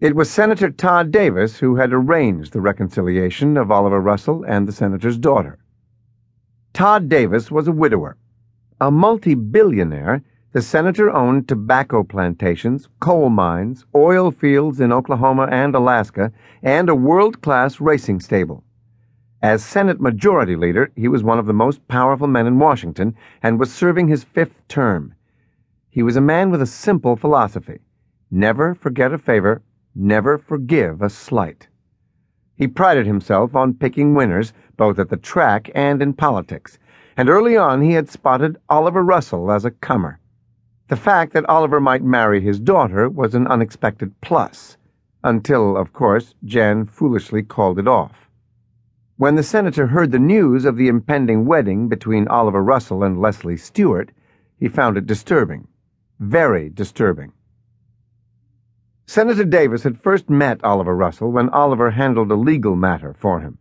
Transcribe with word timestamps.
It 0.00 0.16
was 0.16 0.28
Senator 0.28 0.70
Todd 0.70 1.12
Davis 1.12 1.58
who 1.58 1.76
had 1.76 1.92
arranged 1.92 2.52
the 2.52 2.60
reconciliation 2.60 3.56
of 3.56 3.70
Oliver 3.70 4.00
Russell 4.00 4.44
and 4.44 4.66
the 4.66 4.72
senator's 4.72 5.16
daughter. 5.16 5.58
Todd 6.72 7.08
Davis 7.08 7.48
was 7.48 7.68
a 7.68 7.72
widower. 7.72 8.16
A 8.80 8.90
multi 8.90 9.36
billionaire, 9.36 10.24
the 10.50 10.62
senator 10.62 11.10
owned 11.10 11.46
tobacco 11.46 12.02
plantations, 12.02 12.88
coal 12.98 13.30
mines, 13.30 13.86
oil 13.94 14.32
fields 14.32 14.80
in 14.80 14.92
Oklahoma 14.92 15.46
and 15.52 15.76
Alaska, 15.76 16.32
and 16.60 16.88
a 16.88 16.94
world 16.94 17.40
class 17.40 17.80
racing 17.80 18.18
stable. 18.18 18.64
As 19.40 19.64
Senate 19.64 20.00
Majority 20.00 20.56
Leader, 20.56 20.90
he 20.96 21.06
was 21.06 21.22
one 21.22 21.38
of 21.38 21.46
the 21.46 21.52
most 21.52 21.86
powerful 21.86 22.26
men 22.26 22.48
in 22.48 22.58
Washington 22.58 23.14
and 23.44 23.60
was 23.60 23.72
serving 23.72 24.08
his 24.08 24.24
fifth 24.24 24.66
term. 24.66 25.14
He 25.88 26.02
was 26.02 26.16
a 26.16 26.20
man 26.20 26.50
with 26.50 26.60
a 26.60 26.66
simple 26.66 27.14
philosophy 27.14 27.78
never 28.30 28.74
forget 28.74 29.12
a 29.12 29.18
favor, 29.18 29.62
never 29.94 30.38
forgive 30.38 31.00
a 31.00 31.10
slight. 31.10 31.68
He 32.56 32.68
prided 32.68 33.06
himself 33.06 33.56
on 33.56 33.74
picking 33.74 34.14
winners, 34.14 34.52
both 34.76 34.98
at 34.98 35.08
the 35.08 35.16
track 35.16 35.70
and 35.74 36.00
in 36.00 36.12
politics, 36.12 36.78
and 37.16 37.28
early 37.28 37.56
on 37.56 37.82
he 37.82 37.92
had 37.92 38.08
spotted 38.08 38.58
Oliver 38.68 39.02
Russell 39.02 39.50
as 39.50 39.64
a 39.64 39.70
comer. 39.70 40.20
The 40.88 40.96
fact 40.96 41.32
that 41.32 41.48
Oliver 41.48 41.80
might 41.80 42.02
marry 42.02 42.40
his 42.40 42.60
daughter 42.60 43.08
was 43.08 43.34
an 43.34 43.46
unexpected 43.46 44.20
plus, 44.20 44.76
until, 45.22 45.76
of 45.76 45.92
course, 45.92 46.34
Jan 46.44 46.86
foolishly 46.86 47.42
called 47.42 47.78
it 47.78 47.88
off. 47.88 48.28
When 49.16 49.36
the 49.36 49.42
senator 49.42 49.86
heard 49.86 50.10
the 50.10 50.18
news 50.18 50.64
of 50.64 50.76
the 50.76 50.88
impending 50.88 51.46
wedding 51.46 51.88
between 51.88 52.28
Oliver 52.28 52.62
Russell 52.62 53.04
and 53.04 53.20
Leslie 53.20 53.56
Stewart, 53.56 54.10
he 54.58 54.68
found 54.68 54.96
it 54.96 55.06
disturbing. 55.06 55.68
Very 56.18 56.68
disturbing. 56.68 57.32
Senator 59.06 59.44
Davis 59.44 59.82
had 59.82 60.00
first 60.00 60.30
met 60.30 60.64
Oliver 60.64 60.96
Russell 60.96 61.30
when 61.30 61.50
Oliver 61.50 61.90
handled 61.90 62.30
a 62.30 62.36
legal 62.36 62.74
matter 62.74 63.12
for 63.12 63.40
him. 63.40 63.58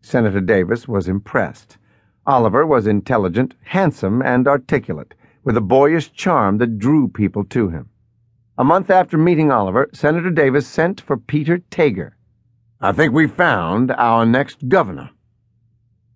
Senator 0.00 0.40
Davis 0.40 0.88
was 0.88 1.06
impressed. 1.06 1.76
Oliver 2.26 2.66
was 2.66 2.86
intelligent, 2.86 3.54
handsome, 3.64 4.22
and 4.22 4.48
articulate, 4.48 5.14
with 5.44 5.56
a 5.56 5.60
boyish 5.60 6.12
charm 6.12 6.58
that 6.58 6.78
drew 6.78 7.08
people 7.08 7.44
to 7.44 7.68
him. 7.68 7.90
A 8.56 8.64
month 8.64 8.90
after 8.90 9.18
meeting 9.18 9.52
Oliver, 9.52 9.90
Senator 9.92 10.30
Davis 10.30 10.66
sent 10.66 11.00
for 11.02 11.18
Peter 11.18 11.58
Tager. 11.70 12.12
I 12.80 12.92
think 12.92 13.12
we 13.12 13.26
found 13.26 13.92
our 13.92 14.24
next 14.24 14.68
governor. 14.68 15.10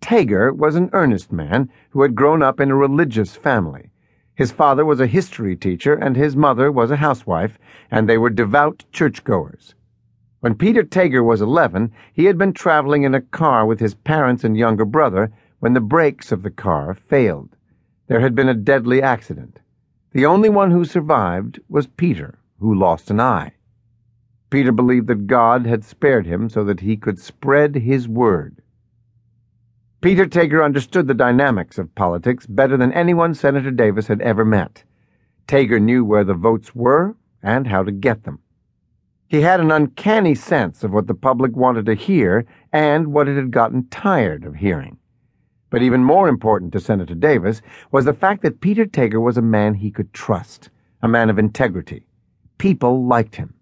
Tager 0.00 0.50
was 0.50 0.76
an 0.76 0.90
earnest 0.94 1.30
man 1.30 1.70
who 1.90 2.02
had 2.02 2.14
grown 2.14 2.42
up 2.42 2.58
in 2.58 2.70
a 2.70 2.74
religious 2.74 3.36
family. 3.36 3.91
His 4.34 4.50
father 4.50 4.84
was 4.84 5.00
a 5.00 5.06
history 5.06 5.56
teacher, 5.56 5.94
and 5.94 6.16
his 6.16 6.34
mother 6.34 6.72
was 6.72 6.90
a 6.90 6.96
housewife, 6.96 7.58
and 7.90 8.08
they 8.08 8.16
were 8.16 8.30
devout 8.30 8.84
churchgoers. 8.90 9.74
When 10.40 10.54
Peter 10.54 10.82
Tager 10.82 11.22
was 11.22 11.40
eleven, 11.40 11.92
he 12.12 12.24
had 12.24 12.38
been 12.38 12.52
traveling 12.52 13.02
in 13.02 13.14
a 13.14 13.20
car 13.20 13.66
with 13.66 13.78
his 13.78 13.94
parents 13.94 14.42
and 14.42 14.56
younger 14.56 14.84
brother 14.84 15.30
when 15.60 15.74
the 15.74 15.80
brakes 15.80 16.32
of 16.32 16.42
the 16.42 16.50
car 16.50 16.94
failed. 16.94 17.56
There 18.08 18.20
had 18.20 18.34
been 18.34 18.48
a 18.48 18.54
deadly 18.54 19.02
accident. 19.02 19.60
The 20.12 20.26
only 20.26 20.48
one 20.48 20.70
who 20.70 20.84
survived 20.84 21.60
was 21.68 21.86
Peter, 21.86 22.38
who 22.58 22.74
lost 22.74 23.10
an 23.10 23.20
eye. 23.20 23.52
Peter 24.50 24.72
believed 24.72 25.08
that 25.08 25.26
God 25.26 25.66
had 25.66 25.84
spared 25.84 26.26
him 26.26 26.48
so 26.48 26.64
that 26.64 26.80
he 26.80 26.96
could 26.96 27.18
spread 27.18 27.74
his 27.74 28.08
word. 28.08 28.61
Peter 30.02 30.26
Tager 30.26 30.64
understood 30.64 31.06
the 31.06 31.14
dynamics 31.14 31.78
of 31.78 31.94
politics 31.94 32.44
better 32.44 32.76
than 32.76 32.92
anyone 32.92 33.34
Senator 33.34 33.70
Davis 33.70 34.08
had 34.08 34.20
ever 34.20 34.44
met. 34.44 34.82
Tager 35.46 35.80
knew 35.80 36.04
where 36.04 36.24
the 36.24 36.34
votes 36.34 36.74
were 36.74 37.14
and 37.40 37.68
how 37.68 37.84
to 37.84 37.92
get 37.92 38.24
them. 38.24 38.40
He 39.28 39.42
had 39.42 39.60
an 39.60 39.70
uncanny 39.70 40.34
sense 40.34 40.82
of 40.82 40.92
what 40.92 41.06
the 41.06 41.14
public 41.14 41.54
wanted 41.54 41.86
to 41.86 41.94
hear 41.94 42.44
and 42.72 43.12
what 43.12 43.28
it 43.28 43.36
had 43.36 43.52
gotten 43.52 43.86
tired 43.90 44.44
of 44.44 44.56
hearing. 44.56 44.98
But 45.70 45.82
even 45.82 46.02
more 46.02 46.28
important 46.28 46.72
to 46.72 46.80
Senator 46.80 47.14
Davis 47.14 47.62
was 47.92 48.04
the 48.04 48.12
fact 48.12 48.42
that 48.42 48.60
Peter 48.60 48.84
Tager 48.84 49.20
was 49.20 49.36
a 49.36 49.42
man 49.42 49.74
he 49.74 49.92
could 49.92 50.12
trust, 50.12 50.68
a 51.00 51.06
man 51.06 51.30
of 51.30 51.38
integrity. 51.38 52.06
People 52.58 53.06
liked 53.06 53.36
him. 53.36 53.54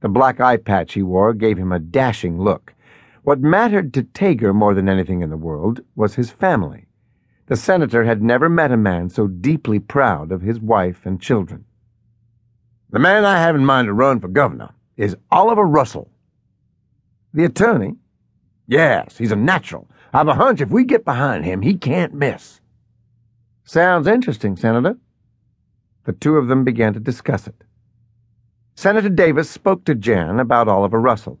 The 0.00 0.10
black 0.10 0.40
eye 0.40 0.58
patch 0.58 0.92
he 0.92 1.02
wore 1.02 1.32
gave 1.32 1.56
him 1.56 1.72
a 1.72 1.78
dashing 1.78 2.38
look, 2.38 2.74
what 3.22 3.40
mattered 3.40 3.92
to 3.94 4.02
Tager 4.02 4.54
more 4.54 4.74
than 4.74 4.88
anything 4.88 5.22
in 5.22 5.30
the 5.30 5.36
world 5.36 5.80
was 5.94 6.14
his 6.14 6.30
family. 6.30 6.86
The 7.46 7.56
senator 7.56 8.04
had 8.04 8.22
never 8.22 8.48
met 8.48 8.72
a 8.72 8.76
man 8.76 9.10
so 9.10 9.26
deeply 9.26 9.78
proud 9.78 10.32
of 10.32 10.42
his 10.42 10.60
wife 10.60 11.04
and 11.04 11.20
children. 11.20 11.64
The 12.90 12.98
man 12.98 13.24
I 13.24 13.38
have 13.38 13.54
in 13.54 13.64
mind 13.64 13.86
to 13.86 13.92
run 13.92 14.20
for 14.20 14.28
governor 14.28 14.70
is 14.96 15.16
Oliver 15.30 15.64
Russell. 15.64 16.10
The 17.32 17.44
attorney? 17.44 17.96
Yes, 18.66 19.18
he's 19.18 19.32
a 19.32 19.36
natural. 19.36 19.88
I've 20.12 20.28
a 20.28 20.34
hunch 20.34 20.60
if 20.60 20.70
we 20.70 20.84
get 20.84 21.04
behind 21.04 21.44
him, 21.44 21.62
he 21.62 21.74
can't 21.74 22.14
miss. 22.14 22.60
Sounds 23.64 24.06
interesting, 24.06 24.56
Senator. 24.56 24.96
The 26.04 26.12
two 26.12 26.36
of 26.36 26.48
them 26.48 26.64
began 26.64 26.92
to 26.94 27.00
discuss 27.00 27.46
it. 27.46 27.62
Senator 28.74 29.08
Davis 29.08 29.50
spoke 29.50 29.84
to 29.84 29.94
Jan 29.94 30.40
about 30.40 30.68
Oliver 30.68 31.00
Russell. 31.00 31.38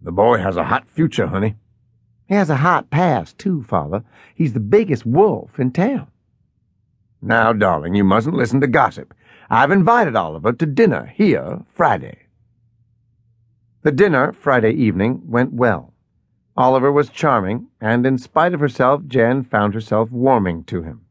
The 0.00 0.12
boy 0.12 0.38
has 0.38 0.56
a 0.56 0.64
hot 0.64 0.88
future, 0.88 1.26
honey. 1.26 1.56
He 2.26 2.34
has 2.34 2.50
a 2.50 2.56
hot 2.56 2.90
past, 2.90 3.38
too, 3.38 3.62
Father. 3.62 4.04
He's 4.34 4.52
the 4.52 4.60
biggest 4.60 5.04
wolf 5.06 5.58
in 5.58 5.72
town. 5.72 6.08
Now, 7.20 7.52
darling, 7.52 7.94
you 7.94 8.04
mustn't 8.04 8.36
listen 8.36 8.60
to 8.60 8.66
gossip. 8.66 9.14
I've 9.50 9.70
invited 9.70 10.14
Oliver 10.14 10.52
to 10.52 10.66
dinner 10.66 11.06
here 11.06 11.64
Friday. 11.74 12.26
The 13.82 13.92
dinner, 13.92 14.32
Friday 14.32 14.72
evening, 14.72 15.22
went 15.24 15.52
well. 15.52 15.94
Oliver 16.56 16.92
was 16.92 17.08
charming, 17.08 17.68
and 17.80 18.04
in 18.04 18.18
spite 18.18 18.52
of 18.52 18.60
herself, 18.60 19.02
Jan 19.06 19.44
found 19.44 19.74
herself 19.74 20.10
warming 20.10 20.64
to 20.64 20.82
him. 20.82 21.02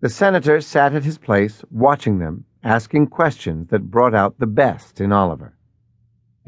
The 0.00 0.08
senator 0.08 0.60
sat 0.60 0.94
at 0.94 1.04
his 1.04 1.18
place, 1.18 1.62
watching 1.70 2.18
them, 2.18 2.44
asking 2.62 3.06
questions 3.08 3.68
that 3.68 3.90
brought 3.90 4.14
out 4.14 4.38
the 4.38 4.46
best 4.46 5.00
in 5.00 5.12
Oliver. 5.12 5.54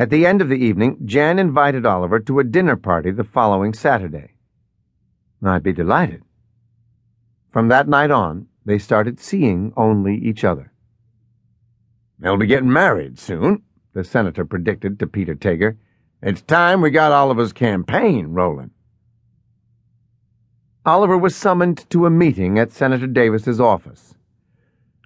At 0.03 0.11
the 0.11 0.27
end 0.27 0.43
of 0.43 0.49
the 0.49 0.57
evening, 0.57 0.99
Jan 1.05 1.39
invited 1.39 1.87
Oliver 1.87 2.19
to 2.19 2.41
a 2.41 2.45
dinner 2.45 2.75
party 2.75 3.13
the 3.13 3.23
following 3.23 3.73
Saturday. 3.73 4.35
I'd 5.45 5.63
be 5.63 5.73
delighted. 5.73 6.25
From 7.53 7.69
that 7.69 7.87
night 7.87 8.11
on, 8.11 8.49
they 8.65 8.79
started 8.81 9.21
seeing 9.21 9.73
only 9.77 10.17
each 10.17 10.43
other. 10.43 10.73
They'll 12.19 12.37
be 12.37 12.49
getting 12.49 12.73
married 12.73 13.17
soon, 13.17 13.63
the 13.93 14.03
senator 14.03 14.45
predicted 14.45 14.99
to 14.99 15.07
Peter 15.07 15.37
Tager. 15.37 15.77
It's 16.21 16.43
time 16.43 16.81
we 16.81 16.91
got 16.91 17.13
Oliver's 17.13 17.53
campaign 17.53 18.27
rolling. 18.27 18.73
Oliver 20.85 21.17
was 21.17 21.37
summoned 21.37 21.89
to 21.91 22.07
a 22.07 22.11
meeting 22.11 22.59
at 22.59 22.73
Senator 22.73 23.07
Davis's 23.07 23.61
office. 23.61 24.17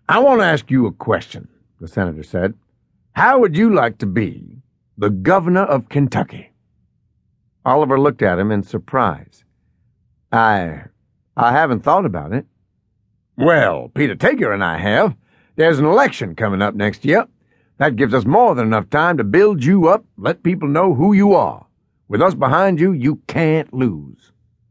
I 0.09 0.21
want 0.21 0.41
to 0.41 0.47
ask 0.47 0.71
you 0.71 0.87
a 0.87 0.93
question, 0.93 1.49
the 1.83 1.87
senator 1.87 2.23
said. 2.23 2.55
How 3.13 3.39
would 3.39 3.59
you 3.59 3.75
like 3.75 3.99
to 3.99 4.07
be 4.07 4.63
the 4.99 5.11
governor 5.11 5.63
of 5.63 5.89
Kentucky. 5.89 6.53
Oliver 7.65 7.99
looked 7.99 8.23
at 8.23 8.39
him 8.39 8.51
in 8.51 8.63
surprise. 8.63 9.45
I. 10.33 10.85
I 11.37 11.53
haven't 11.53 11.81
thought 11.81 12.07
about 12.07 12.33
it. 12.33 12.47
Well, 13.37 13.91
Peter 13.95 14.17
Tager 14.17 14.55
and 14.55 14.65
I 14.65 14.79
have. 14.79 15.15
There's 15.57 15.79
an 15.79 15.85
election 15.85 16.35
coming 16.35 16.63
up 16.63 16.75
next 16.75 17.05
year. 17.05 17.27
That 17.79 17.97
gives 17.97 18.15
us 18.15 18.25
more 18.25 18.55
than 18.55 18.67
enough 18.67 18.89
time 18.89 19.19
to 19.19 19.25
build 19.25 19.63
you 19.63 19.89
up, 19.89 20.05
let 20.17 20.43
people 20.43 20.69
know 20.69 20.95
who 20.95 21.13
you 21.13 21.35
are. 21.35 21.67
With 22.09 22.23
us 22.23 22.35
behind 22.35 22.81
you, 22.81 22.93
you 22.93 23.17
can't 23.27 23.73
lose. 23.75 24.33